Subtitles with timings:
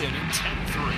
[0.00, 0.96] inning, 10-3.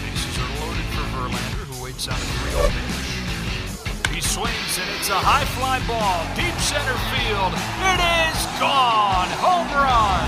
[0.00, 4.16] Bases are loaded for Verlander, who waits on a 3 pitch.
[4.16, 7.52] He swings, and it's a high fly ball, deep center field.
[7.84, 9.28] It is gone!
[9.44, 10.24] Home run!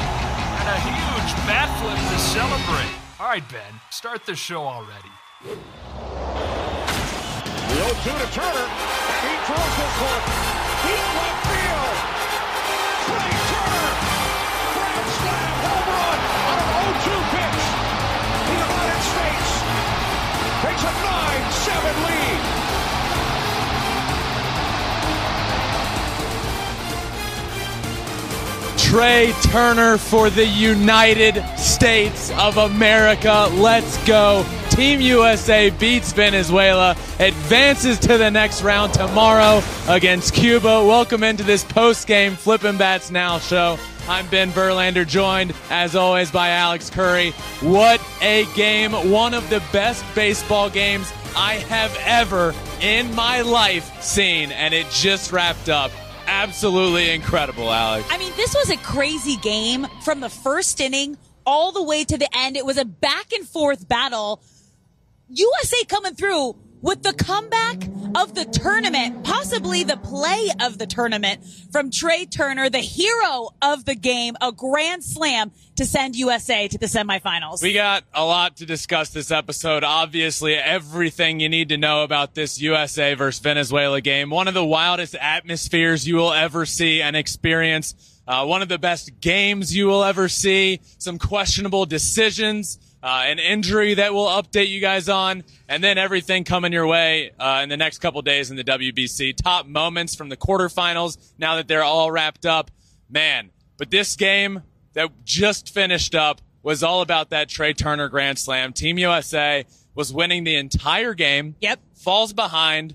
[0.60, 2.92] And a huge bat flip to celebrate.
[3.18, 5.12] All right, Ben, start the show already.
[5.44, 5.56] The
[7.80, 8.68] 0-2 to Turner.
[9.24, 10.20] He throws this one.
[10.84, 11.96] Deep left field.
[20.84, 22.40] A 9-7 lead.
[28.78, 33.48] Trea Turner for the United States of America.
[33.54, 34.44] Let's go.
[34.70, 40.84] Team USA beats Venezuela, advances to the next round tomorrow against Cuba.
[40.84, 43.78] Welcome into this post game Flippin' Bats Now show.
[44.06, 47.30] I'm Ben Verlander, joined as always by Alex Curry.
[47.60, 48.92] What a game!
[48.92, 54.90] One of the best baseball games I have ever in my life seen, and it
[54.90, 55.90] just wrapped up.
[56.26, 58.06] Absolutely incredible, Alex.
[58.10, 62.18] I mean, this was a crazy game from the first inning all the way to
[62.18, 62.58] the end.
[62.58, 64.42] It was a back and forth battle.
[65.30, 67.82] USA coming through with the comeback
[68.14, 73.86] of the tournament, possibly the play of the tournament from Trea Turner, the hero of
[73.86, 77.62] the game, a grand slam to send USA to the semifinals.
[77.62, 79.82] We got a lot to discuss this episode.
[79.82, 84.28] Obviously, everything you need to know about this USA versus Venezuela game.
[84.28, 88.20] One of the wildest atmospheres you will ever see and experience.
[88.28, 90.80] Uh, one of the best games you will ever see.
[90.98, 96.42] Some questionable decisions uh, an injury that we'll update you guys on, and then everything
[96.42, 99.36] coming your way uh, in the next couple days in the WBC.
[99.36, 102.70] Top moments from the quarterfinals now that they're all wrapped up.
[103.10, 104.62] Man, but this game
[104.94, 108.72] that just finished up was all about that Trea Turner Grand Slam.
[108.72, 111.56] Team USA was winning the entire game.
[111.60, 111.80] Yep.
[111.96, 112.94] Falls behind,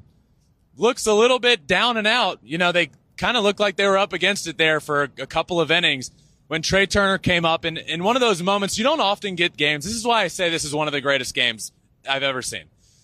[0.76, 2.40] looks a little bit down and out.
[2.42, 5.10] You know, they kind of looked like they were up against it there for a,
[5.20, 6.10] a couple of innings
[6.50, 9.56] when Trea Turner came up in, in one of those moments, you don't often get
[9.56, 9.86] games.
[9.86, 11.72] This is why I say this is one of the greatest games
[12.10, 12.64] I've ever seen.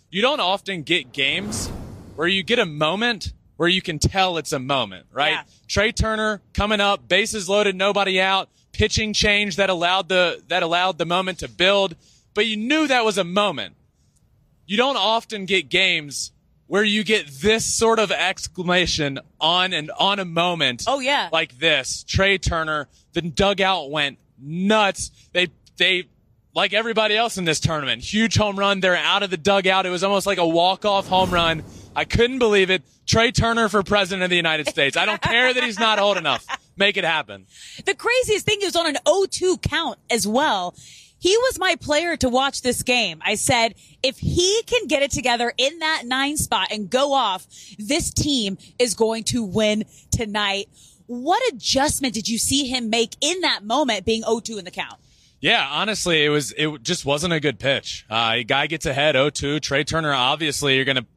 [0.09, 1.67] You don't often get games
[2.15, 5.33] where you get a moment where you can tell it's a moment, right?
[5.33, 5.43] Yeah.
[5.67, 10.97] Trea Turner coming up, bases loaded, nobody out, pitching change that allowed the, that allowed
[10.97, 11.95] the moment to build,
[12.33, 13.75] but you knew that was a moment.
[14.65, 16.31] You don't often get games
[16.67, 20.83] where you get this sort of exclamation on and on a moment.
[20.87, 21.29] Oh, yeah.
[21.31, 22.03] Like this.
[22.03, 25.11] Trea Turner, the dugout went nuts.
[25.33, 26.05] They, they,
[26.55, 28.79] like everybody else in this tournament, huge home run.
[28.79, 29.85] They're out of the dugout.
[29.85, 31.63] It was almost like a walk-off home run.
[31.95, 32.83] I couldn't believe it.
[33.05, 34.97] Trea Turner for president of the United States.
[34.97, 36.45] I don't care that he's not old enough.
[36.75, 37.45] Make it happen.
[37.85, 40.75] The craziest thing is on an 0-2 count as well.
[41.25, 43.19] He was my player to watch this game.
[43.25, 47.47] I said, if he can get it together in that nine spot and go off,
[47.79, 50.69] this team is going to win tonight.
[51.07, 54.99] What adjustment did you see him make in that moment being 0-2 in the count?
[55.39, 58.05] Yeah, honestly, it was it just wasn't a good pitch.
[58.07, 59.59] Uh, a guy gets ahead 0-2.
[59.61, 61.07] Trea Turner, obviously, you're gonna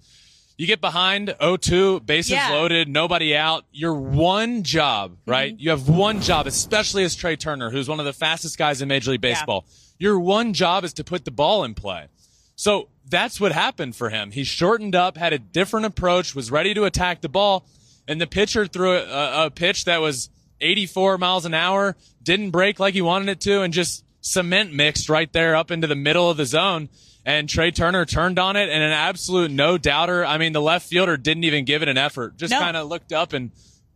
[0.56, 2.52] you get behind 0-2, bases Yeah.
[2.52, 3.66] loaded, nobody out.
[3.72, 5.54] Your one job, right?
[5.58, 8.88] You have one job, especially as Trea Turner, who's one of the fastest guys in
[8.88, 9.66] Major League Baseball.
[9.98, 12.06] Your one job is to put the ball in play.
[12.54, 14.30] So that's what happened for him.
[14.32, 17.66] He shortened up, had a different approach, was ready to attack the ball,
[18.06, 22.80] and the pitcher threw a, a pitch that was 84 miles an hour, didn't break
[22.80, 26.30] like he wanted it to, and just cement mixed right there up into the middle
[26.30, 26.88] of the zone.
[27.24, 30.24] And Trea Turner turned on it and an absolute no doubter.
[30.24, 32.58] I mean, the left fielder didn't even give it an effort, just No.
[32.58, 33.50] kind of looked up and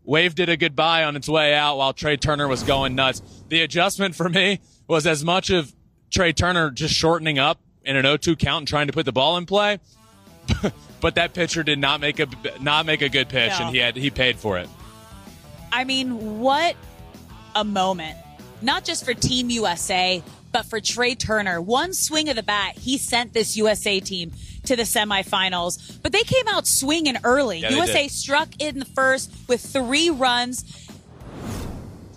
[0.04, 3.22] waved it a goodbye on its way out while Trea Turner was going nuts.
[3.48, 5.72] The adjustment for me was as much of
[6.12, 9.36] Trea Turner just shortening up in an 0-2 count and trying to put the ball
[9.38, 9.80] in play.
[11.00, 12.26] but that pitcher did not make a
[12.60, 13.66] not make a good pitch, No.
[13.66, 14.68] and he had he paid for it.
[15.72, 16.76] I mean, what
[17.54, 18.16] a moment.
[18.60, 20.22] Not just for Team USA,
[20.52, 21.60] but for Trea Turner.
[21.60, 24.32] One swing of the bat, he sent this USA team
[24.64, 25.98] to the semifinals.
[26.02, 27.60] But they came out swinging early.
[27.60, 30.90] Yeah, USA struck in the first with three runs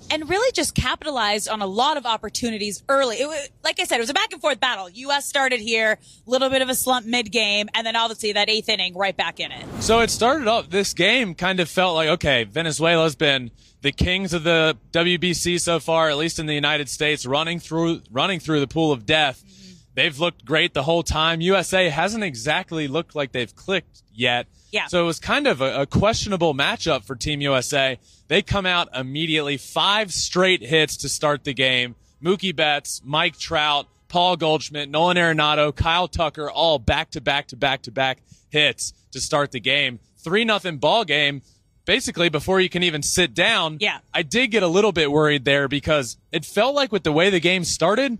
[0.09, 3.17] and really just capitalized on a lot of opportunities early.
[3.17, 4.89] It was, like I said, it was a back and forth battle.
[4.89, 8.49] US started here, a little bit of a slump mid game, and then obviously that
[8.49, 9.65] eighth inning right back in it.
[9.81, 14.33] So it started off, this game kind of felt like, okay, Venezuela's been the kings
[14.33, 18.59] of the WBC so far, at least in the United States, running through, running through
[18.59, 19.43] the pool of death.
[19.45, 19.73] Mm-hmm.
[19.95, 21.41] They've looked great the whole time.
[21.41, 24.47] USA hasn't exactly looked like they've clicked yet.
[24.75, 24.87] Yeah.
[24.87, 27.97] So it was kind of a, a questionable matchup for Team USA.
[28.27, 31.95] They come out immediately, five straight hits to start the game.
[32.21, 37.55] Mookie Betts, Mike Trout, Paul Goldschmidt, Nolan Arenado, Kyle Tucker, all back to back to
[37.55, 38.19] back to back
[38.49, 39.99] hits to start the game.
[40.17, 41.41] Three nothing ball game.
[41.85, 43.99] Basically, before you can even sit down, Yeah.
[44.13, 47.29] I did get a little bit worried there because it felt like with the way
[47.29, 48.17] the game started,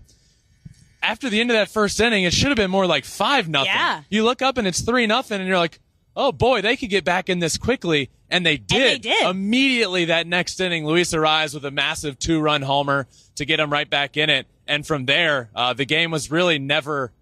[1.02, 3.72] after the end of that first inning, it should have been more like five nothing.
[3.74, 4.02] Yeah.
[4.08, 5.80] You look up and it's three nothing, and you're like,
[6.16, 9.02] oh boy, they could get back in this quickly, and they did.
[9.04, 9.26] they did.
[9.26, 13.70] Immediately that next inning, Luis Arraez with a massive two run homer to get them
[13.70, 17.12] right back in it, and from there, uh, the game was really never.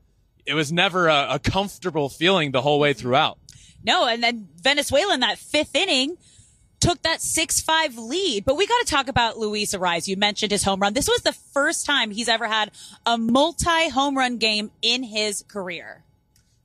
[0.46, 3.38] It was never a, a comfortable feeling the whole way throughout.
[3.82, 6.18] No, and then Venezuela in that fifth inning
[6.80, 8.44] took that 6-5 lead.
[8.44, 10.06] But we got to talk about Luis Arraez.
[10.06, 10.92] You mentioned his home run.
[10.92, 12.70] This was the first time he's ever had
[13.06, 16.03] a multi home run game in his career.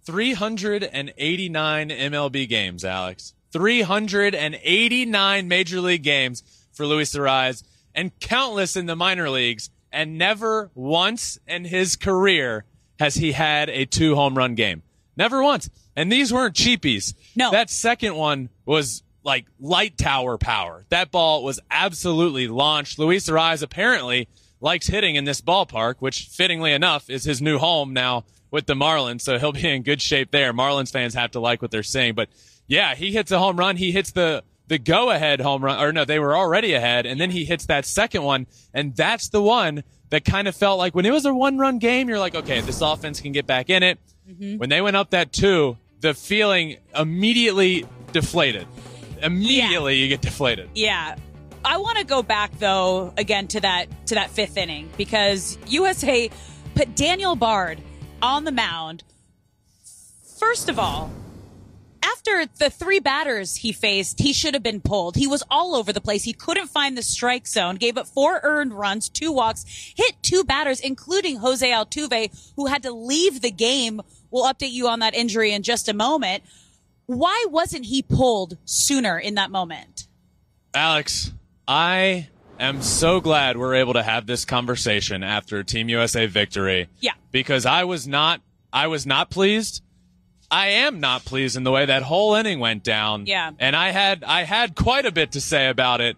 [0.09, 3.35] 389 MLB games, Alex.
[3.51, 6.41] 389 major league games
[6.71, 7.63] for Luis Arraez
[7.93, 9.69] and countless in the minor leagues.
[9.91, 12.65] And never once in his career
[12.99, 14.81] has he had a two home run game.
[15.15, 15.69] Never once.
[15.95, 17.13] And these weren't cheapies.
[17.35, 17.51] No.
[17.51, 20.85] That second one was like light tower power.
[20.89, 22.97] That ball was absolutely launched.
[22.97, 24.27] Luis Arraez apparently
[24.59, 28.73] likes hitting in this ballpark, which fittingly enough is his new home now with the
[28.73, 29.21] Marlins.
[29.21, 30.53] So he'll be in good shape there.
[30.53, 32.15] Marlins fans have to like what they're seeing.
[32.15, 32.29] But
[32.67, 33.77] yeah, he hits a home run.
[33.77, 37.05] He hits the, the go ahead home run, or no, they were already ahead.
[37.05, 38.47] And then he hits that second one.
[38.73, 41.79] And that's the one that kind of felt like when it was a one run
[41.79, 43.99] game, you're like, okay, this offense can get back in it.
[44.29, 44.57] Mm-hmm.
[44.57, 48.67] When they went up that two, the feeling immediately deflated.
[49.21, 50.69] Immediately you get deflated.
[50.73, 51.15] Yeah.
[51.65, 56.29] I want to go back though again to that to that fifth inning because USA
[56.73, 57.81] put Daniel Bard
[58.21, 59.03] on the mound.
[60.37, 61.11] First of all,
[62.03, 65.15] after the three batters he faced, he should have been pulled.
[65.15, 66.23] He was all over the place.
[66.23, 70.43] He couldn't find the strike zone, gave up four earned runs, two walks, hit two
[70.43, 74.01] batters, including Jose Altuve, who had to leave the game.
[74.31, 76.43] We'll update you on that injury in just a moment.
[77.05, 80.07] Why wasn't he pulled sooner in that moment?
[80.73, 81.31] Alex,
[81.67, 86.87] I am so glad we're able to have this conversation after Team USA victory.
[86.99, 87.13] Yeah.
[87.31, 88.41] Because I was not
[88.71, 89.81] I was not pleased.
[90.51, 93.25] I am not pleased in the way that whole inning went down.
[93.25, 93.51] Yeah.
[93.59, 96.17] And I had I had quite a bit to say about it.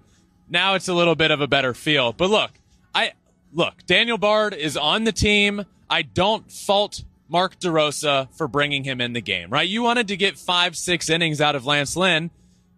[0.50, 2.14] Now it's a little bit of a better feel.
[2.14, 2.52] But look,
[2.94, 3.14] I
[3.54, 5.66] look, Daniel Bard is on the team.
[5.90, 9.68] I don't fault Mark DeRosa for bringing him in the game, right?
[9.68, 12.32] You wanted to get five, six innings out of Lance Lynn.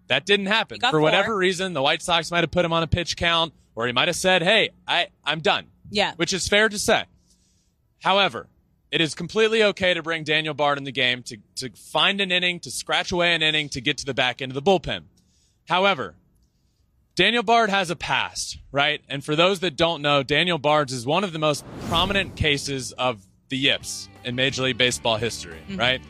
[0.07, 0.79] That didn't happen.
[0.79, 1.01] For four.
[1.01, 3.93] whatever reason, the White Sox might have put him on a pitch count, or he
[3.93, 5.67] might have said, Hey, I, I'm done.
[5.89, 6.13] Yeah.
[6.15, 7.05] Which is fair to say.
[8.01, 8.47] However,
[8.91, 12.31] it is completely okay to bring Daniel Bard in the game to, to find an
[12.31, 15.03] inning, to scratch away an inning, to get to the back end of the bullpen.
[15.67, 16.15] However,
[17.15, 19.01] Daniel Bard has a past, right?
[19.07, 22.91] And for those that don't know, Daniel Bards is one of the most prominent cases
[22.91, 25.79] of the yips in Major League Baseball history, mm-hmm.
[25.79, 26.01] right?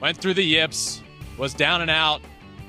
[0.00, 1.00] Went through the yips,
[1.38, 2.22] was down and out,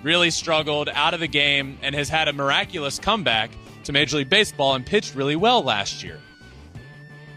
[0.03, 3.51] really struggled, out of the game, and has had a miraculous comeback
[3.85, 6.19] to Major League Baseball and pitched really well last year.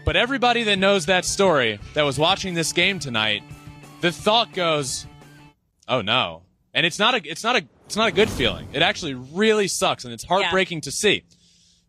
[0.05, 3.43] But everybody that knows that story that was watching this game tonight,
[4.01, 5.05] the thought goes,
[5.87, 6.43] "Oh no."
[6.73, 8.67] And it's not a it's not a it's not a good feeling.
[8.73, 11.23] It actually really sucks and it's heartbreaking to see.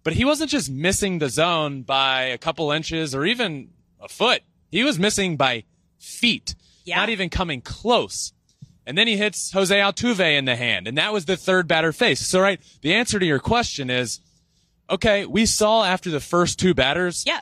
[0.03, 4.43] But he wasn't just missing the zone by a couple inches or even a foot.
[4.71, 5.65] He was missing by
[5.99, 6.55] feet.
[6.85, 6.97] Yeah.
[6.97, 8.33] Not even coming close.
[8.89, 11.93] And then he hits Jose Altuve in the hand, and that was the third batter
[11.93, 12.27] face.
[12.27, 14.21] So, right, the answer to your question is,
[14.89, 17.41] okay, we saw after the first two batters, Yeah.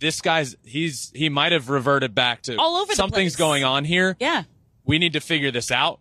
[0.00, 3.84] this guy's he's he might have reverted back to All over the something's going on
[3.86, 4.18] here.
[4.20, 4.42] Yeah.
[4.84, 6.00] We need to figure this out.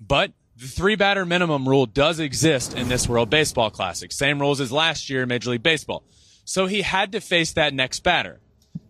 [0.00, 4.10] But the three batter minimum rule does exist in this World Baseball Classic.
[4.10, 6.02] Same rules as last year in Major League Baseball.
[6.44, 8.40] So he had to face that next batter.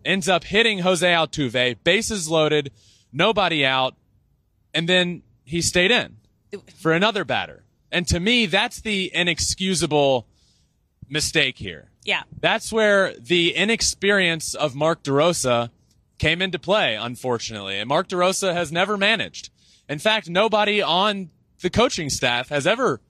[0.03, 2.71] Ends up hitting Jose Altuve, bases loaded,
[3.13, 3.93] nobody out,
[4.79, 6.15] and then he stayed in
[6.77, 7.65] for another batter.
[7.91, 10.25] And to me, that's the inexcusable
[11.09, 11.91] mistake here.
[12.05, 12.23] Yeah.
[12.39, 15.69] That's where the inexperience of Mark DeRosa
[16.17, 17.77] came into play, unfortunately.
[17.77, 19.49] And Mark DeRosa has never managed.
[19.89, 23.01] In fact, nobody on the coaching staff has ever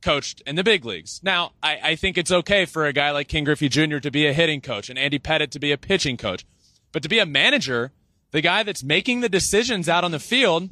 [0.00, 1.20] coached in the big leagues.
[1.22, 3.98] Now, I, I think it's okay for a guy like Ken Griffey Jr.
[3.98, 6.46] to be a hitting coach and Andy Pettitte to be a pitching coach.
[6.92, 7.92] But to be a manager,
[8.30, 10.70] the guy that's making the decisions out on the field,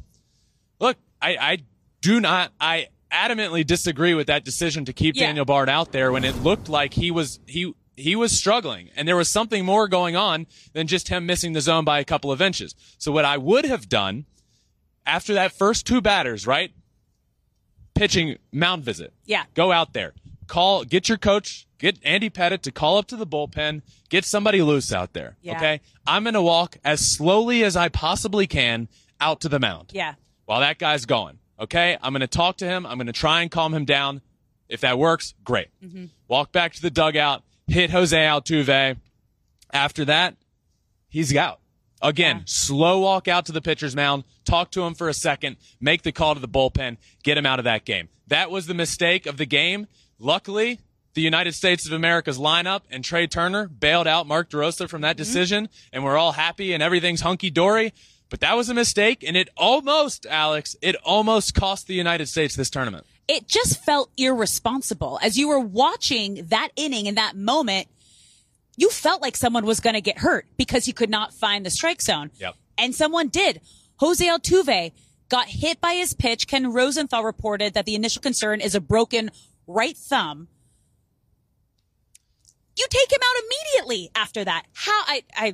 [0.79, 1.57] look, I, I
[2.01, 5.27] do not, I adamantly disagree with that decision to keep Yeah.
[5.27, 9.07] Daniel Bard out there when it looked like he was, he, he was struggling and
[9.07, 12.31] there was something more going on than just him missing the zone by a couple
[12.31, 12.73] of inches.
[12.97, 14.25] So what I would have done
[15.05, 16.71] after that first two batters, right?
[17.93, 19.13] Pitching mound visit.
[19.25, 19.43] Yeah.
[19.53, 20.13] Go out there.
[20.47, 24.61] Call, get your coach, Get Andy Pettitte to call up to the bullpen, get somebody
[24.61, 25.35] loose out there.
[25.41, 25.57] Yeah.
[25.57, 25.81] Okay.
[26.07, 28.87] I'm going to walk as slowly as I possibly can
[29.19, 30.13] out to the mound Yeah.
[30.45, 31.39] While that guy's going.
[31.59, 31.97] Okay.
[32.01, 32.85] I'm going to talk to him.
[32.85, 34.21] I'm going to try and calm him down.
[34.69, 35.67] If that works, great.
[35.83, 36.05] Mm-hmm.
[36.27, 38.97] Walk back to the dugout, hit Jose Altuve.
[39.71, 40.35] After that,
[41.09, 41.59] he's out.
[42.01, 46.01] Again, slow walk out to the pitcher's mound, talk to him for a second, make
[46.01, 48.09] the call to the bullpen, get him out of that game.
[48.27, 49.87] That was the mistake of the game.
[50.19, 50.79] Luckily,
[51.13, 55.15] the United States of America's lineup and Trea Turner bailed out Mark DeRosa from that
[55.15, 55.23] mm-hmm.
[55.23, 57.93] decision, and we're all happy and everything's hunky dory.
[58.33, 62.55] But that was a mistake, and it almost, Alex, it almost cost the United States
[62.55, 63.05] this tournament.
[63.27, 65.19] It just felt irresponsible.
[65.21, 67.89] As you were watching that inning in that moment,
[68.75, 71.69] you felt like someone was going to get hurt because he could not find the
[71.69, 72.31] strike zone.
[72.39, 72.55] Yep.
[72.75, 73.61] And someone did.
[73.97, 74.93] Jose Altuve
[75.29, 76.47] got hit by his pitch.
[76.47, 79.29] Ken Rosenthal reported that the initial concern is a broken
[79.67, 80.47] right thumb.
[82.75, 84.65] You take him out immediately after that.
[84.73, 85.53] How I, I,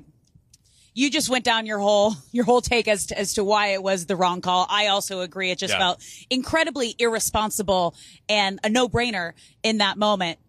[0.94, 3.84] you just went down your whole, your whole take as to, as to why it
[3.84, 4.66] was the wrong call.
[4.70, 5.52] I also agree.
[5.52, 5.80] It just Yeah.
[5.80, 7.96] felt incredibly irresponsible
[8.28, 10.40] and a no brainer in that moment.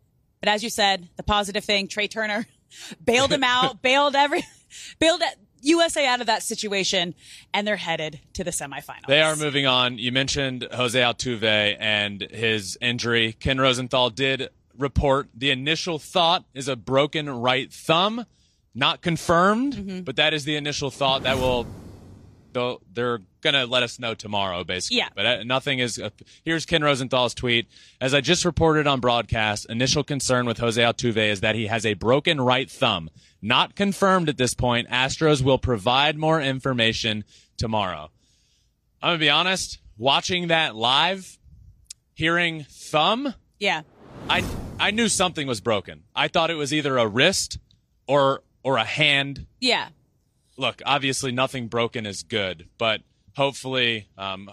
[0.41, 2.47] But as you said, the positive thing, Trea Turner
[3.05, 4.43] bailed him out, bailed every,
[4.99, 5.23] bailed
[5.63, 7.15] USA out of that situation,
[7.53, 9.07] and they're headed to the semifinals.
[9.07, 9.99] They are moving on.
[9.99, 13.35] You mentioned Jose Altuve and his injury.
[13.35, 18.25] Ken Rosenthal did report the initial thought is a broken right thumb,
[18.75, 20.01] not confirmed, Mm-hmm.
[20.03, 21.67] but that is the initial thought that will.
[22.53, 24.97] Though they're gonna let us know tomorrow, basically.
[24.99, 25.09] Yeah.
[25.15, 26.01] But uh, nothing is.
[26.01, 26.11] Uh,
[26.43, 27.69] here's Ken Rosenthal's tweet.
[28.01, 31.87] As I just reported on broadcast, initial concern with Jose Altuve is that he has
[31.87, 33.09] a broken right thumb.
[33.41, 34.89] Not confirmed at this point.
[34.89, 37.23] Astros will provide more information
[37.57, 38.11] tomorrow.
[39.01, 39.79] I'm gonna be honest.
[39.97, 41.39] Watching that live,
[42.15, 43.83] hearing thumb, Yeah.
[44.29, 44.45] I
[44.81, 46.03] I knew something was broken.
[46.17, 47.59] I thought it was either a wrist
[48.09, 49.47] or or a hand.
[49.61, 49.89] Yeah.
[50.57, 53.01] Look, obviously nothing broken is good, but
[53.37, 54.51] hopefully, um,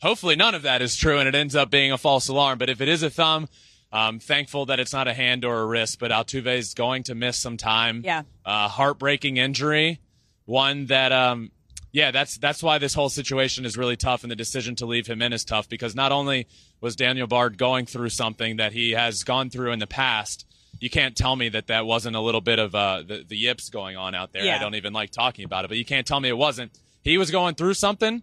[0.00, 2.58] hopefully none of that is true and it ends up being a false alarm.
[2.58, 3.48] But if it is a thumb,
[3.92, 5.98] I'm thankful that it's not a hand or a wrist.
[5.98, 8.02] But Altuve is going to miss some time.
[8.04, 8.22] Yeah.
[8.44, 10.00] Uh, heartbreaking injury,
[10.44, 11.50] one that um,
[11.92, 15.06] yeah, that's that's why this whole situation is really tough, and the decision to leave
[15.06, 16.46] him in is tough because not only
[16.80, 20.46] was Daniel Bard going through something that he has gone through in the past,
[20.78, 23.68] you can't tell me that that wasn't a little bit of uh, the the yips
[23.68, 24.44] going on out there.
[24.44, 24.56] Yeah.
[24.56, 26.72] I don't even like talking about it, but you can't tell me it wasn't.
[27.02, 28.22] He was going through something,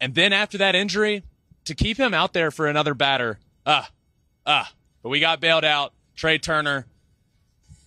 [0.00, 1.22] and then after that injury,
[1.66, 3.90] to keep him out there for another batter, ah,
[4.46, 4.72] ah.
[5.02, 5.92] But we got bailed out.
[6.16, 6.86] Trea Turner.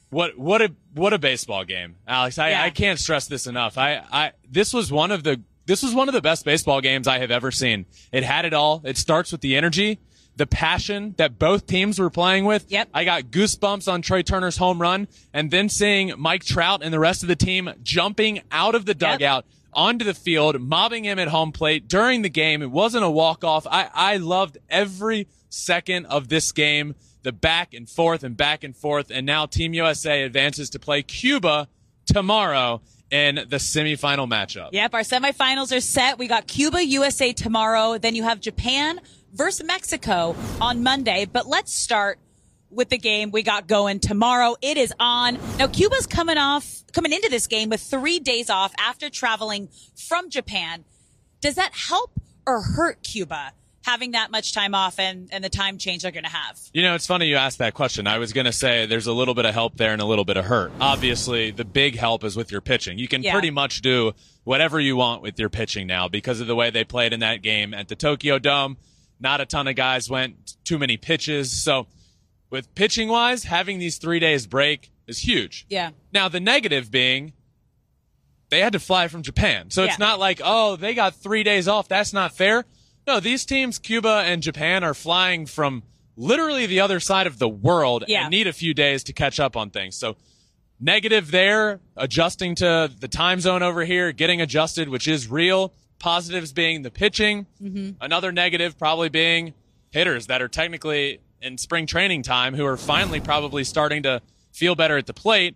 [0.09, 2.37] What what a what a baseball game, Alex.
[2.37, 2.63] I, Yeah.
[2.63, 3.77] I can't stress this enough.
[3.77, 7.07] I, I this was one of the this was one of the best baseball games
[7.07, 7.85] I have ever seen.
[8.11, 8.81] It had it all.
[8.85, 9.99] It starts with the energy,
[10.37, 12.65] the passion that both teams were playing with.
[12.69, 12.89] Yep.
[12.93, 16.99] I got goosebumps on Trea Turner's home run, and then seeing Mike Trout and the
[16.99, 21.27] rest of the team jumping out of the dugout onto the field, mobbing him at
[21.27, 22.61] home plate during the game.
[22.61, 23.67] It wasn't a walk off.
[23.69, 28.75] I, I loved every second of this game, the back and forth and back and
[28.75, 29.11] forth.
[29.11, 31.67] And now Team USA advances to play Cuba
[32.05, 34.69] tomorrow in the semifinal matchup.
[34.71, 36.17] Yep, our semifinals are set.
[36.17, 37.97] We got Cuba, USA tomorrow.
[37.97, 38.99] Then you have Japan
[39.37, 41.25] versus Mexico on Monday.
[41.31, 42.19] But let's start
[42.69, 44.55] with the game we got going tomorrow.
[44.61, 45.37] It is on.
[45.57, 50.29] Now, Cuba's coming off, coming into this game with three days off after traveling from
[50.29, 50.83] Japan.
[51.39, 52.11] Does that help
[52.45, 53.53] or hurt Cuba
[53.85, 56.59] having that much time off and, and the time change they're going to have?
[56.73, 58.05] You know, it's funny you asked that question.
[58.05, 60.25] I was going to say there's a little bit of help there and a little
[60.25, 60.73] bit of hurt.
[60.81, 62.99] Obviously, the big help is with your pitching.
[62.99, 63.31] You can Yeah.
[63.31, 64.11] pretty much do
[64.43, 67.41] whatever you want with your pitching now because of the way they played in that
[67.41, 68.75] game at the Tokyo Dome.
[69.19, 71.51] Not a ton of guys went too many pitches.
[71.51, 71.87] So,
[72.49, 75.65] with pitching wise, having these three days break is huge.
[75.69, 75.91] Yeah.
[76.13, 77.33] Now, the negative being
[78.49, 79.71] they had to fly from Japan.
[79.71, 81.89] So it's not like, oh, they got three days off.
[81.89, 82.63] That's not fair.
[83.05, 85.83] No, these teams, Cuba and Japan, are flying from
[86.15, 88.21] literally the other side of the world Yeah.
[88.21, 89.97] and need a few days to catch up on things.
[89.97, 90.15] So
[90.79, 95.73] negative there, adjusting to the time zone over here, getting adjusted, which is real.
[95.99, 97.45] Positives being the pitching.
[98.01, 99.53] Another negative probably being
[99.91, 104.75] hitters that are technically in spring training time who are finally probably starting to feel
[104.75, 105.55] better at the plate.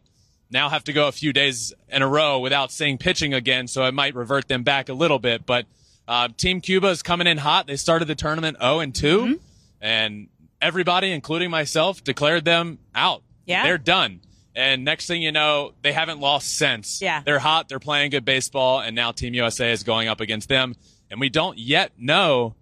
[0.49, 3.85] Now have to go a few days in a row without seeing pitching again, so
[3.85, 5.45] it might revert them back a little bit.
[5.45, 5.65] But
[6.07, 7.67] uh, Team Cuba is coming in hot.
[7.67, 9.39] They started the tournament 0 and 2,
[9.79, 10.27] and
[10.61, 13.23] everybody, including myself, declared them out.
[13.45, 13.63] Yeah.
[13.63, 14.19] They're done.
[14.55, 17.01] And next thing you know, they haven't lost since.
[17.01, 17.21] Yeah.
[17.23, 17.69] They're hot.
[17.69, 18.81] They're playing good baseball.
[18.81, 20.75] And now Team USA is going up against them.
[21.09, 22.55] And we don't yet know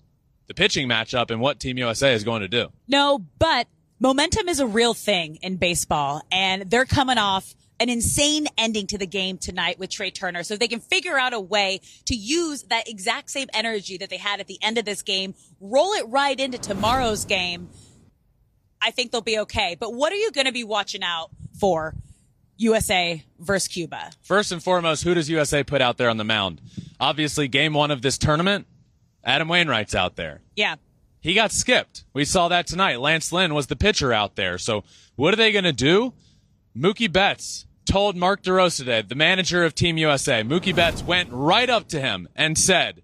[0.47, 2.69] the pitching matchup and what Team USA is going to do.
[2.87, 3.67] No, but
[3.99, 8.97] momentum is a real thing in baseball and they're coming off an insane ending to
[8.97, 10.43] the game tonight with Trea Turner.
[10.43, 14.09] So if they can figure out a way to use that exact same energy that
[14.09, 17.69] they had at the end of this game, roll it right into tomorrow's game,
[18.81, 19.77] I think they'll be okay.
[19.79, 21.95] But what are you going to be watching out for
[22.57, 24.11] USA versus Cuba?
[24.21, 26.61] First and foremost, who does USA put out there on the mound?
[26.99, 28.67] Obviously, game one of this tournament,
[29.23, 30.41] Adam Wainwright's out there.
[30.55, 30.75] Yeah.
[31.21, 32.05] He got skipped.
[32.13, 32.99] We saw that tonight.
[32.99, 34.57] Lance Lynn was the pitcher out there.
[34.57, 34.83] So
[35.15, 36.13] what are they going to do?
[36.75, 41.69] Mookie Betts told Mark DeRosa today, the manager of Team USA, Mookie Betts went right
[41.69, 43.01] up to him and said,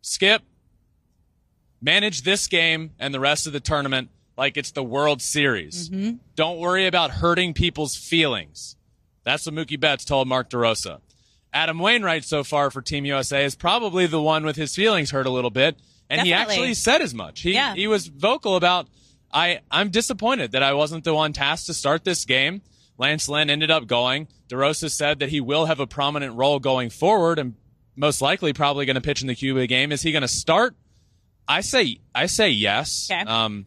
[0.00, 0.42] Skip,
[1.80, 5.88] manage this game and the rest of the tournament like it's the World Series.
[5.90, 6.16] Mm-hmm.
[6.36, 8.76] Don't worry about hurting people's feelings.
[9.24, 11.00] That's what Mookie Betts told Mark DeRosa.
[11.52, 15.26] Adam Wainwright so far for Team USA is probably the one with his feelings hurt
[15.26, 15.76] a little bit.
[16.08, 16.28] And Definitely.
[16.28, 17.40] he actually said as much.
[17.42, 17.74] He, Yeah.
[17.74, 18.88] he was vocal about,
[19.32, 22.62] I, I'm disappointed that I wasn't the one tasked to start this game.
[22.98, 24.28] Lance Lynn ended up going.
[24.48, 27.54] DeRosa said that he will have a prominent role going forward and
[27.96, 29.92] most likely probably going to pitch in the Cuba game.
[29.92, 30.74] Is he going to start?
[31.46, 33.08] I say, I say yes.
[33.10, 33.20] Okay.
[33.22, 33.66] Um,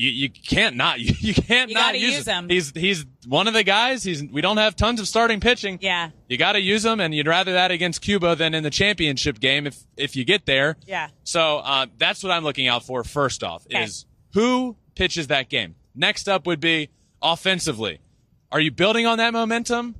[0.00, 2.48] you, you can't not, you, you can't You not use, use him.
[2.48, 4.02] He's, he's one of the guys.
[4.02, 5.78] He's, we don't have tons of starting pitching.
[5.80, 6.10] Yeah.
[6.28, 9.40] You got to use them, and you'd rather that against Cuba than in the championship
[9.40, 10.76] game if if you get there.
[10.86, 11.08] Yeah.
[11.24, 13.04] So uh, that's what I'm looking out for.
[13.04, 13.84] First off, Okay.
[13.84, 15.74] is who pitches that game.
[15.94, 16.88] Next up would be
[17.20, 18.00] offensively.
[18.52, 19.96] Are you building on that momentum?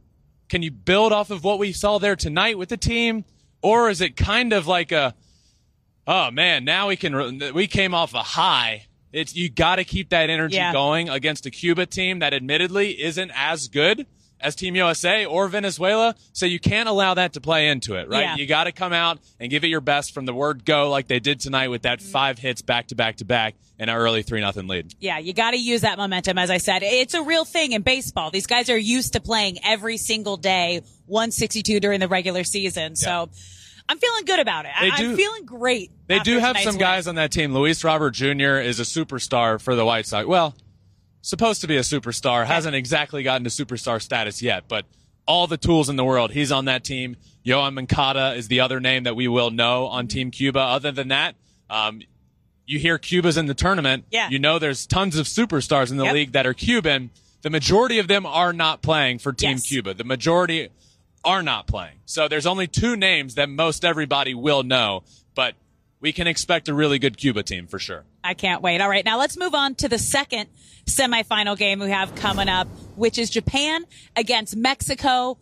[0.48, 3.24] Can you build off of what we saw there tonight with the team,
[3.62, 5.14] or is it kind of like a,
[6.06, 8.86] oh man, now we can we came off a high.
[9.12, 10.72] It's you got to keep that energy Yeah.
[10.72, 14.06] going against a Cuba team that admittedly isn't as good
[14.40, 16.14] as Team USA or Venezuela.
[16.32, 18.22] So you can't allow that to play into it, right?
[18.22, 18.36] Yeah.
[18.36, 21.08] You got to come out and give it your best from the word go, like
[21.08, 22.10] they did tonight with that mm-hmm.
[22.10, 24.94] five hits back to back to back in an early three nothing lead.
[24.98, 26.38] Yeah, you got to use that momentum.
[26.38, 28.30] As I said, it's a real thing in baseball.
[28.30, 32.96] These guys are used to playing every single day, 162 during the regular season.
[32.96, 33.30] So
[33.90, 34.72] I'm feeling good about it.
[34.80, 35.90] They I- do- I'm feeling great.
[36.06, 36.80] They do have some win.
[36.80, 37.52] guys on that team.
[37.52, 38.58] Luis Robert Jr.
[38.60, 40.26] is a superstar for the White Sox.
[40.28, 40.54] Well,
[41.22, 42.46] supposed to be a superstar.
[42.46, 44.86] Hasn't exactly gotten to superstar status yet, but
[45.26, 46.30] all the tools in the world.
[46.30, 47.16] He's on that team.
[47.44, 50.60] Yoan Moncada is the other name that we will know on Team Cuba.
[50.60, 51.34] Other than that,
[51.68, 52.00] um,
[52.66, 54.04] you hear Cuba's in the tournament.
[54.10, 54.28] Yeah.
[54.30, 56.14] You know there's tons of superstars in the Yep.
[56.14, 57.10] league that are Cuban.
[57.42, 59.66] The majority of them are not playing for Team Yes.
[59.66, 59.94] Cuba.
[59.94, 60.68] The majority
[61.24, 61.98] are not playing.
[62.06, 65.04] So there's only two names that most everybody will know,
[65.34, 65.54] but
[66.00, 68.04] we can expect a really good Cuba team for sure.
[68.24, 68.80] I can't wait.
[68.80, 69.04] All right.
[69.04, 70.48] Now let's move on to the second
[70.86, 73.84] semifinal game we have coming up, which is Japan
[74.16, 75.38] against Mexico.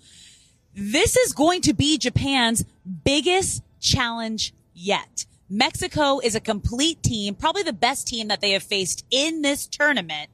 [0.74, 2.64] This is going to be Japan's
[3.04, 5.26] biggest challenge yet.
[5.48, 9.66] Mexico is a complete team, probably the best team that they have faced in this
[9.66, 10.28] tournament.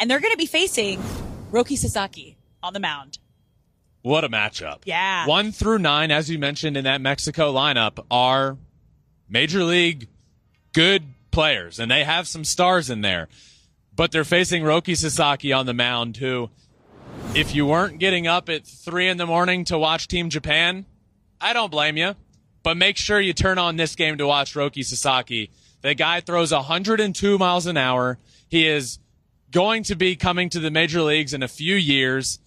[0.00, 1.00] And they're going to be facing
[1.52, 3.18] Roki Sasaki on the mound.
[4.02, 4.82] What a matchup.
[4.84, 5.26] Yeah.
[5.26, 8.56] One through nine, as you mentioned in that Mexico lineup, are
[9.28, 10.08] major league
[10.72, 13.28] good players, and they have some stars in there.
[13.94, 16.50] But they're facing Roki Sasaki on the mound, who,
[17.34, 20.86] if you weren't getting up at three in the morning to watch Team Japan,
[21.40, 22.14] I don't blame you.
[22.62, 25.50] But make sure you turn on this game to watch Roki Sasaki.
[25.82, 28.18] The guy throws 102 miles an hour.
[28.48, 28.98] He is
[29.50, 32.38] going to be coming to the major leagues in a few years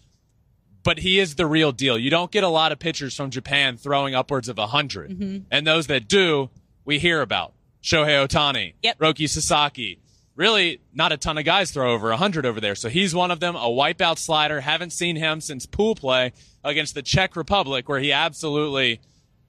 [0.86, 1.98] but he is the real deal.
[1.98, 5.10] You don't get a lot of pitchers from Japan throwing upwards of 100.
[5.12, 5.38] Mm-hmm.
[5.52, 6.50] And those that do,
[6.86, 7.52] we hear about.
[7.84, 9.00] Shohei Ohtani, Yep.
[9.00, 10.00] Roki Sasaki.
[10.36, 12.76] Really, not a ton of guys throw over 100 over there.
[12.76, 14.62] So he's one of them, a wipeout slider.
[14.62, 19.00] Haven't seen him since pool play against the Czech Republic, where he absolutely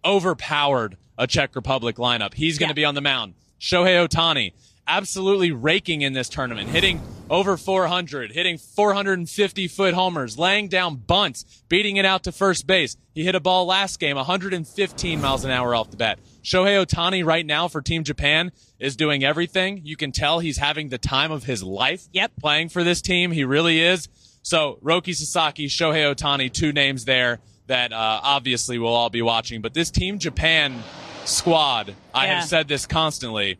[0.04, 2.34] overpowered a Czech Republic lineup.
[2.34, 2.82] He's going to Yeah.
[2.82, 3.34] be on the mound.
[3.60, 4.52] Shohei Ohtani,
[4.86, 11.44] absolutely raking in this tournament, hitting over 400, hitting 450 foot homers, laying down bunts,
[11.68, 12.96] beating it out to first base.
[13.14, 16.18] He hit a ball last game, 115 miles an hour off the bat.
[16.44, 19.80] Shohei Ohtani right now for Team Japan is doing everything.
[19.84, 22.32] You can tell he's having the time of his life Yep.
[22.38, 23.32] playing for this team.
[23.32, 24.08] He really is.
[24.42, 29.60] So Roki Sasaki, Shohei Ohtani, two names there that uh, obviously we'll all be watching.
[29.60, 30.84] But this Team Japan
[31.24, 33.58] squad, I have said this constantly.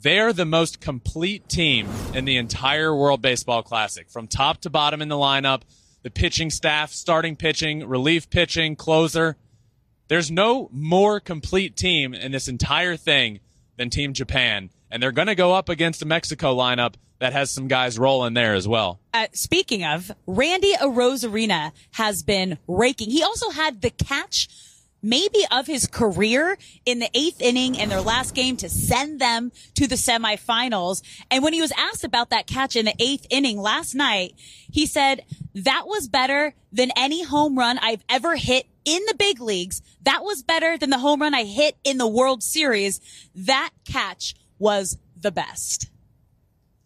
[0.00, 5.02] They're the most complete team in the entire World Baseball Classic, from top to bottom
[5.02, 5.62] in the lineup,
[6.02, 9.36] the pitching staff, starting pitching, relief pitching, closer.
[10.06, 13.40] There's no more complete team in this entire thing
[13.76, 14.70] than Team Japan.
[14.88, 18.34] And they're going to go up against a Mexico lineup that has some guys rolling
[18.34, 19.00] there as well.
[19.12, 23.10] Uh, speaking of, Randy Arozarena has been raking.
[23.10, 24.48] He also had the catch
[25.02, 29.52] maybe of his career in the eighth inning in their last game to send them
[29.74, 31.02] to the semifinals.
[31.30, 34.34] And when he was asked about that catch in the eighth inning last night,
[34.70, 39.40] he said, that was better than any home run I've ever hit in the big
[39.40, 39.82] leagues.
[40.02, 43.00] That was better than the home run I hit in the World Series.
[43.34, 45.90] That catch was the best.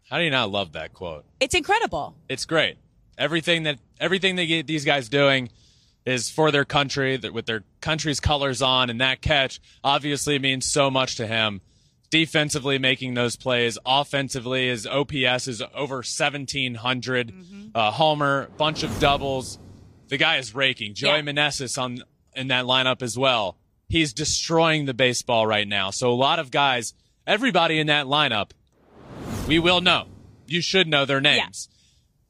[0.09, 1.25] How do you not love that quote?
[1.41, 2.15] It's incredible.
[2.29, 2.77] It's great.
[3.17, 5.51] Everything that everything they get these guys doing
[6.05, 10.71] is for their country, that with their country's colors on, and that catch obviously means
[10.71, 11.61] so much to him.
[12.11, 13.79] Defensively, making those plays.
[13.87, 17.29] Offensively, his OPS is over 1700.
[17.33, 17.69] Mm-hmm.
[17.75, 19.59] Uh, Homer, bunch of doubles.
[20.09, 20.93] The guy is raking.
[20.95, 21.23] Joey Yeah.
[21.23, 22.03] Meneses on
[22.35, 23.57] in that lineup as well.
[23.89, 25.91] He's destroying the baseball right now.
[25.91, 26.93] So a lot of guys,
[27.27, 28.51] everybody in that lineup,
[29.47, 30.07] we will know.
[30.47, 31.69] You should know their names.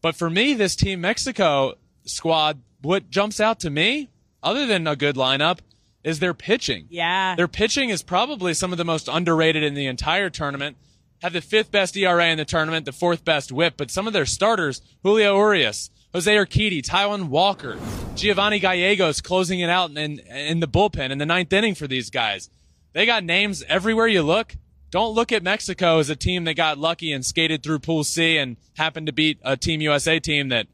[0.01, 4.11] But for me, this Team Mexico squad, what jumps out to me,
[4.42, 5.59] other than a good lineup,
[6.05, 6.87] is their pitching.
[6.90, 7.37] Yeah.
[7.37, 10.77] Their pitching is probably some of the most underrated in the entire tournament.
[11.23, 14.12] Have the fifth best ERA in the tournament, the fourth best whip, but some of
[14.12, 17.79] their starters, Julio Urias, Jose Urquidy, Taijuan Walker,
[18.16, 22.11] Giovanni Gallegos closing it out in, in the bullpen in the ninth inning for these
[22.11, 22.51] guys.
[22.92, 24.57] They got names everywhere you look.
[24.90, 28.37] Don't look at Mexico as a team that got lucky and skated through Pool C
[28.37, 30.66] and happened to beat a Team USA team that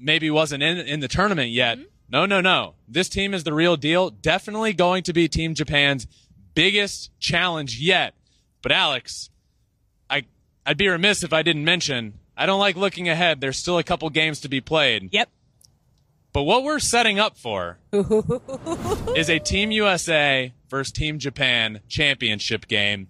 [0.00, 1.78] maybe wasn't in in the tournament yet.
[1.78, 1.86] Mm-hmm.
[2.10, 2.74] No, no, no.
[2.88, 4.10] This team is the real deal.
[4.10, 6.06] Definitely going to be Team Japan's
[6.54, 8.14] biggest challenge yet.
[8.62, 9.30] But Alex,
[10.08, 10.24] I
[10.66, 13.40] I'd be remiss if I didn't mention I don't like looking ahead.
[13.40, 15.10] There's still a couple games to be played.
[15.12, 15.28] Yep.
[16.32, 17.78] But what we're setting up for
[19.14, 23.08] is a Team USA versus Team Japan championship game.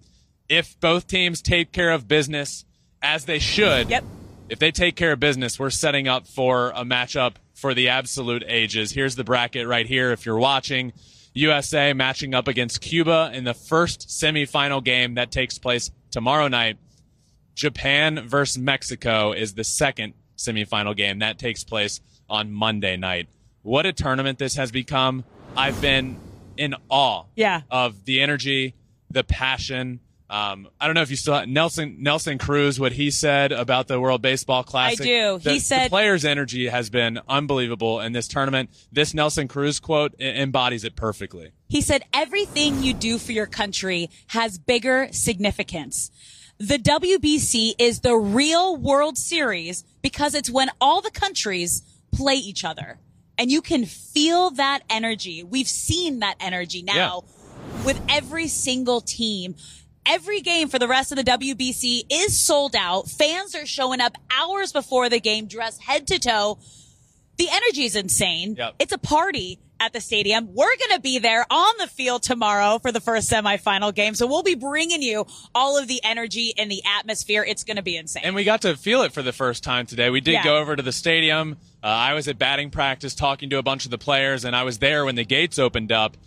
[0.49, 2.65] If both teams take care of business
[3.01, 4.03] as they should, Yep.
[4.51, 8.43] If they take care of business, we're setting up for a matchup for the absolute
[8.47, 8.91] ages.
[8.91, 10.11] Here's the bracket right here.
[10.11, 10.91] If you're watching,
[11.33, 16.77] USA matching up against Cuba in the first semifinal game that takes place tomorrow night.
[17.55, 23.29] Japan versus Mexico is the second semifinal game that takes place on Monday night.
[23.61, 25.23] What a tournament this has become.
[25.55, 26.17] I've been
[26.57, 27.61] in awe Yeah.
[27.69, 28.73] of the energy,
[29.09, 29.99] the passion.
[30.31, 33.99] Um, I don't know if you still Nelson Nelson Cruz what he said about the
[33.99, 35.01] World Baseball Classic.
[35.01, 35.39] I do.
[35.39, 38.69] The, He said- the players' energy has been unbelievable in this tournament.
[38.93, 41.51] This Nelson Cruz quote embodies it perfectly.
[41.67, 46.11] He said, everything you do for your country has bigger significance.
[46.59, 51.81] The WBC is the real World Series because it's when all the countries
[52.13, 52.99] play each other.
[53.37, 55.43] And you can feel that energy.
[55.43, 57.23] We've seen that energy now
[57.83, 59.55] with every single team.
[60.05, 63.07] Every game for the rest of the WBC is sold out.
[63.09, 66.57] Fans are showing up hours before the game dressed head to toe.
[67.37, 68.55] The energy is insane.
[68.57, 68.75] Yep.
[68.79, 70.47] It's a party at the stadium.
[70.53, 74.13] We're going to be there on the field tomorrow for the first semifinal game.
[74.15, 77.43] So we'll be bringing you all of the energy and the atmosphere.
[77.43, 78.23] It's going to be insane.
[78.25, 80.09] And we got to feel it for the first time today.
[80.09, 80.43] We did Yeah.
[80.43, 81.57] go over to the stadium.
[81.83, 84.63] Uh, I was at batting practice talking to a bunch of the players, and I
[84.63, 86.17] was there when the gates opened up.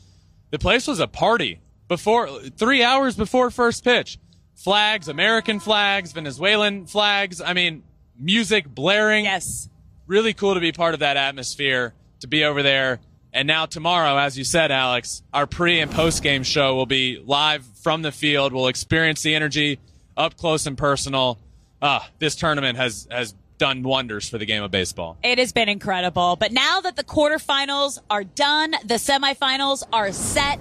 [0.50, 4.18] The place was a party before three hours before first pitch.
[4.54, 7.40] Flags, American flags, Venezuelan flags.
[7.40, 7.82] I mean,
[8.18, 9.24] music blaring.
[9.24, 9.68] yes.
[10.06, 13.00] Really cool to be part of that atmosphere, to be over there.
[13.32, 17.22] And now tomorrow, as you said, Alex, our pre and post game show will be
[17.24, 18.52] live from the field.
[18.52, 19.80] We'll experience the energy
[20.16, 21.38] up close and personal.
[21.82, 25.16] Ah, this tournament has has done wonders for the game of baseball.
[25.22, 26.36] It has been incredible.
[26.36, 30.60] But now that the quarterfinals are done, the semifinals are set.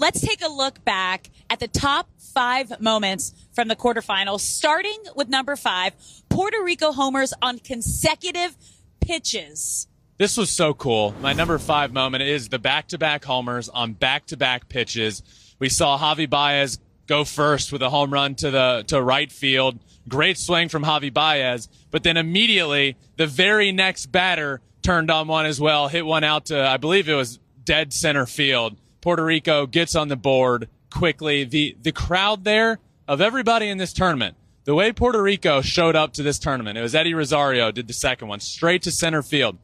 [0.00, 5.28] Let's take a look back at the top five moments from the quarterfinals, starting with
[5.28, 5.92] number five,
[6.30, 8.56] Puerto Rico homers on consecutive
[9.02, 9.88] pitches.
[10.16, 11.14] This was so cool.
[11.20, 15.22] My number five moment is the back-to-back homers on back-to-back pitches.
[15.58, 19.80] We saw Javi Baez go first with a home run to the to right field.
[20.08, 25.44] Great swing from Javi Baez, but then immediately the very next batter turned on one
[25.44, 28.79] as well, hit one out to I believe it was dead center field.
[29.00, 31.44] Puerto Rico gets on the board quickly.
[31.44, 34.36] The the crowd there of everybody in this tournament.
[34.64, 37.94] The way Puerto Rico showed up to this tournament, it was Eddie Rosario did the
[37.94, 39.56] second one straight to center field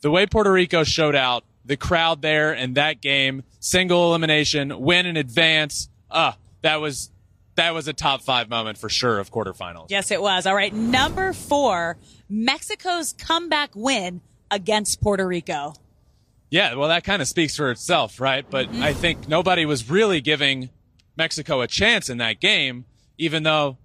[0.00, 5.06] the way Puerto Rico showed out, the crowd there in that game, single elimination, win
[5.06, 5.88] in advance.
[6.10, 7.10] Uh, that was
[7.56, 9.86] that was a top five moment for sure of quarterfinals.
[9.90, 10.46] Yes, it was.
[10.46, 10.72] All right.
[10.72, 15.74] Number four, Mexico's comeback win against Puerto Rico.
[16.50, 18.44] Yeah, well, that kind of speaks for itself, right?
[18.48, 18.82] But Mm-hmm.
[18.82, 20.68] I think nobody was really giving
[21.16, 22.84] Mexico a chance in that game,
[23.18, 23.78] even though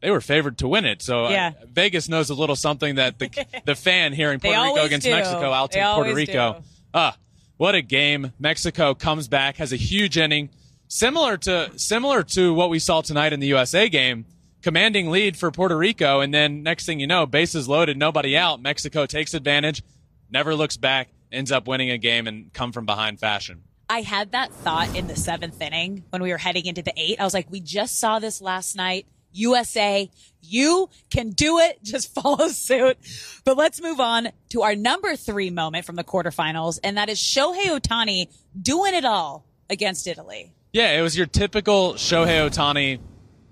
[0.00, 1.02] they were favored to win it.
[1.02, 1.52] So uh, Yeah.
[1.72, 3.28] Vegas knows a little something that the
[3.66, 5.10] the fan hearing Puerto Rico against do.
[5.12, 6.52] Mexico, I'll take Puerto Rico.
[6.60, 6.64] do.
[6.94, 7.16] Ah,
[7.58, 8.32] What a game.
[8.38, 10.48] Mexico comes back, has a huge inning,
[10.88, 14.24] similar to similar to what we saw tonight in the USA game,
[14.62, 18.62] commanding lead for Puerto Rico, and then next thing you know, bases loaded, nobody out.
[18.62, 19.82] Mexico takes advantage,
[20.30, 23.62] never looks back, ends up winning a game and come from behind fashion.
[23.90, 27.20] I had that thought in the seventh inning when we were heading into the eight.
[27.20, 29.06] I was like, we just saw this last night.
[29.32, 30.10] USA,
[30.42, 31.78] you can do it.
[31.82, 32.96] Just follow suit.
[33.44, 37.18] But let's move on to our number three moment from the quarterfinals, and that is
[37.18, 38.28] Shohei Ohtani
[38.60, 40.54] doing it all against Italy.
[40.72, 43.00] Yeah, it was your typical Shohei Ohtani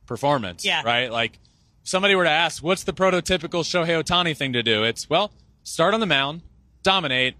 [0.06, 0.64] performance.
[0.64, 0.82] Yeah.
[0.82, 1.10] Right?
[1.10, 1.38] Like,
[1.82, 4.84] if somebody were to ask, what's the prototypical Shohei Ohtani thing to do?
[4.84, 5.30] It's, well,
[5.62, 6.42] start on the mound,
[6.82, 7.34] dominate,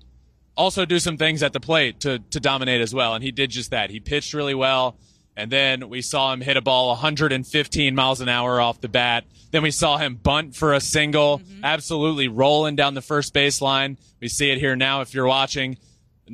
[0.57, 3.15] also do some things at the plate to, to dominate as well.
[3.15, 3.91] And he did just that.
[3.91, 4.97] He pitched really well.
[5.37, 9.25] And then we saw him hit a ball 115 miles an hour off the bat.
[9.51, 11.65] Then we saw him bunt for a single, Mm-hmm.
[11.65, 13.99] absolutely rolling down the first baseline.
[14.21, 15.77] We see it here now if you're watching.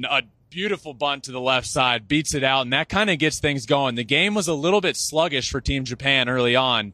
[0.08, 3.40] A beautiful bunt to the left side, beats it out, and that kind of gets
[3.40, 3.96] things going.
[3.96, 6.92] The game was a little bit sluggish for Team Japan early on,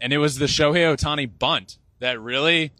[0.00, 2.72] and it was the Shohei Ohtani bunt that really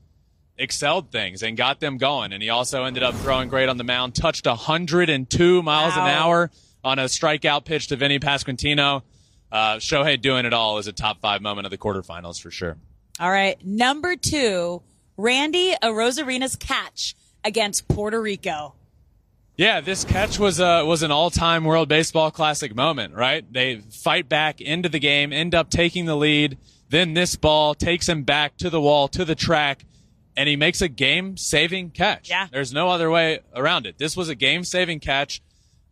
[0.61, 2.33] excelled things and got them going.
[2.33, 6.51] And he also ended up throwing great on the mound, touched 102 miles an hour
[6.85, 9.03] on a strikeout pitch to Vinny Pasquantino.
[9.51, 12.77] Uh, Shohei doing it all is a top five moment of the quarterfinals for sure.
[13.19, 13.63] All right.
[13.65, 14.83] Number two,
[15.17, 18.75] Randy Arozarena's catch against Puerto Rico.
[19.57, 23.45] Yeah, this catch was a was an all time World Baseball Classic moment, right?
[23.53, 26.57] They fight back into the game, end up taking the lead.
[26.89, 29.85] Then this ball takes him back to the wall, to the track,
[30.41, 32.31] and he makes a game saving catch.
[32.31, 32.47] Yeah.
[32.51, 33.99] There's no other way around it.
[33.99, 35.43] This was a game saving catch.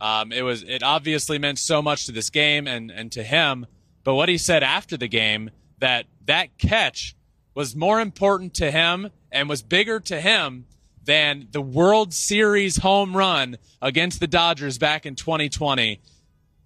[0.01, 3.67] Um, it was it obviously meant so much to this game and, and to him.
[4.05, 7.15] But what he said after the game that that catch
[7.55, 10.65] was more important to him and was bigger to him
[11.05, 16.01] than the World Series home run against the Dodgers back in 2020.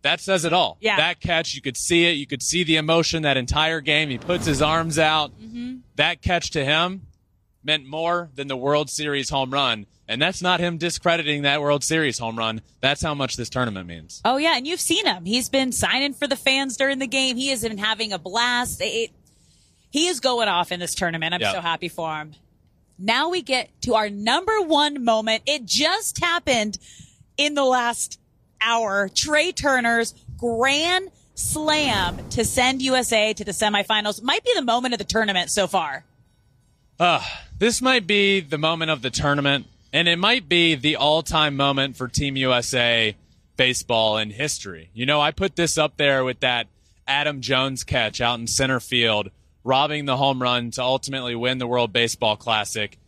[0.02, 0.78] That says it all.
[0.80, 0.98] Yeah.
[0.98, 2.12] That catch, you could see it.
[2.12, 4.08] You could see the emotion that entire game.
[4.08, 5.32] He puts his arms out.
[5.96, 7.02] That catch to him
[7.64, 9.86] meant more than the World Series home run.
[10.08, 12.60] And that's not him discrediting that World Series home run.
[12.80, 14.20] That's how much this tournament means.
[14.24, 15.24] Oh yeah, and you've seen him.
[15.24, 17.36] He's been signing for the fans during the game.
[17.36, 18.80] He has been having a blast.
[18.82, 19.10] It,
[19.90, 21.32] he is going off in this tournament.
[21.34, 21.52] I'm Yeah.
[21.52, 22.34] so happy for him.
[22.98, 25.42] Now we get to our number one moment.
[25.46, 26.78] It just happened
[27.36, 28.18] in the last
[28.60, 29.08] hour.
[29.08, 34.98] Trea Turner's grand slam to send USA to the semifinals might be the moment of
[34.98, 36.04] the tournament so far.
[36.98, 37.22] Uh,
[37.58, 41.56] this might be the moment of the tournament, and it might be the all time
[41.56, 43.16] moment for Team USA
[43.56, 44.90] baseball in history.
[44.94, 46.66] You know, I put this up there with that
[47.06, 49.30] Adam Jones catch out in center field,
[49.64, 52.98] robbing the home run to ultimately win the World Baseball Classic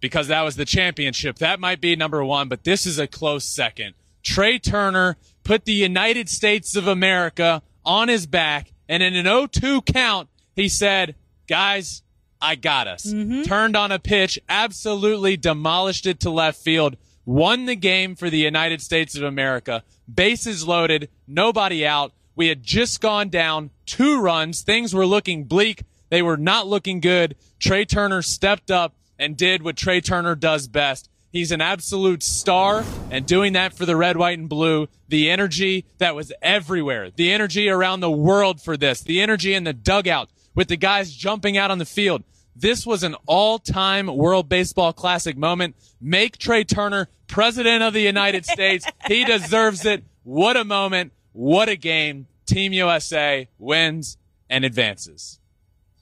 [0.00, 1.38] because that was the championship.
[1.38, 3.94] That might be number one, but this is a close second.
[4.22, 9.46] Trea Turner put the United States of America on his back, and in an 0
[9.46, 11.14] 2 count, he said,
[11.48, 12.02] Guys,
[12.44, 13.06] I got us.
[13.06, 13.42] Mm-hmm.
[13.44, 18.38] Turned on a pitch, absolutely demolished it to left field, won the game for the
[18.38, 19.82] United States of America.
[20.12, 22.12] Bases loaded, nobody out.
[22.36, 24.60] We had just gone down two runs.
[24.60, 25.84] Things were looking bleak.
[26.10, 27.34] They were not looking good.
[27.58, 31.08] Trea Turner stepped up and did what Trea Turner does best.
[31.32, 34.88] He's an absolute star and doing that for the red, white, and blue.
[35.08, 37.10] The energy that was everywhere.
[37.10, 39.00] The energy around the world for this.
[39.00, 42.22] The energy in the dugout with the guys jumping out on the field.
[42.56, 45.74] This was an all-time World Baseball Classic moment.
[46.00, 48.86] Make Trea Turner president of the United States.
[49.08, 50.04] He deserves it.
[50.22, 51.12] What a moment.
[51.32, 52.26] What a game.
[52.46, 54.16] Team USA wins
[54.48, 55.40] and advances.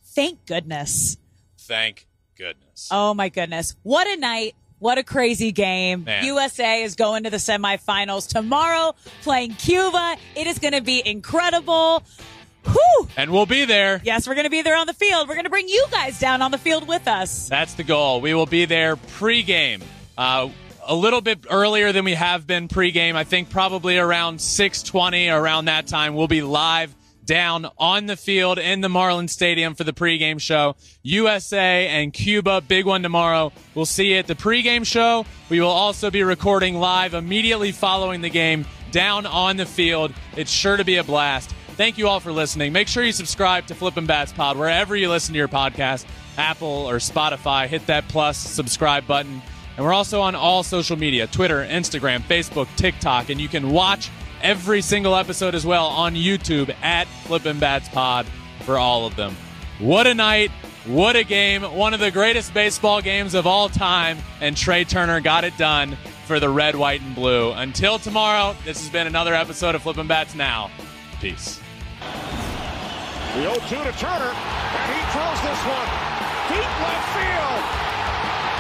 [0.05, 1.17] Thank goodness.
[1.59, 2.89] Thank goodness.
[2.91, 3.77] Oh my goodness.
[3.83, 4.55] What a night.
[4.79, 6.05] What a crazy game.
[6.05, 6.25] Man.
[6.25, 10.17] USA is going to the semifinals tomorrow playing Cuba.
[10.35, 12.03] It is going to be incredible.
[12.65, 13.09] Whew.
[13.17, 14.01] And we'll be there.
[14.05, 15.29] Yes, we're going to be there on the field.
[15.29, 17.49] We're going to bring you guys down on the field with us.
[17.49, 18.21] That's the goal.
[18.21, 19.83] We will be there pregame.
[20.17, 20.49] Uh,
[20.87, 23.15] a little bit earlier than we have been pregame.
[23.15, 26.95] I think probably around 6:20 around that time we'll be live
[27.25, 30.75] down on the field in the Marlins Stadium for the pregame show.
[31.03, 33.53] USA and Cuba, big one tomorrow.
[33.75, 35.25] We'll see you at the pregame show.
[35.49, 40.13] We will also be recording live immediately following the game down on the field.
[40.37, 41.55] It's sure to be a blast.
[41.83, 42.73] Thank you all for listening.
[42.73, 46.07] Make sure you subscribe to Flippin' Bats Pod wherever you listen to your podcast,
[46.39, 47.67] Apple or Spotify.
[47.67, 49.43] Hit that plus subscribe button.
[49.77, 53.31] And we're also on all social media Twitter, Instagram, Facebook, TikTok.
[53.31, 54.11] And you can watch
[54.43, 58.27] every single episode as well on YouTube at Flippin' Bats Pod
[58.61, 59.35] for all of them.
[59.81, 60.53] What a night.
[60.87, 61.63] What a game.
[61.63, 64.19] One of the greatest baseball games of all time.
[64.41, 65.99] And Trea Turner got it done.
[66.27, 67.51] for the red, white, and blue.
[67.51, 70.71] Until tomorrow, this has been another episode of Flippin' Bats Now.
[71.21, 71.62] Peace.
[73.33, 75.89] The 0 2 to Turner, and he throws this one
[76.53, 77.63] deep left field.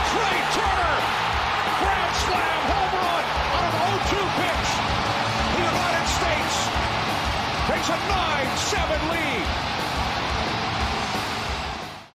[0.08, 0.96] Trea Turner,
[1.76, 4.68] grand slam home run on an 0 2 pitch.
[5.52, 6.56] The United States
[7.68, 9.31] takes a 9 7 lead.